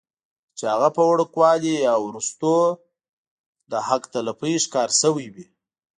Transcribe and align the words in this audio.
چې 0.57 0.63
هغه 0.73 0.89
پۀ 0.95 1.01
وړوکوالي 1.07 1.73
يا 1.87 1.93
وروستو 2.05 2.53
د 3.71 3.73
حق 3.87 4.03
تلفۍ 4.13 4.55
ښکار 4.63 4.89
شوي 5.01 5.27
وي 5.33 5.45